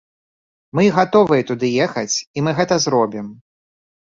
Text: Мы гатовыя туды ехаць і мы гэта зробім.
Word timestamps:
Мы 0.77 0.83
гатовыя 0.95 1.45
туды 1.49 1.67
ехаць 1.87 2.15
і 2.17 2.39
мы 2.47 2.51
гэта 2.61 2.75
зробім. 2.87 3.33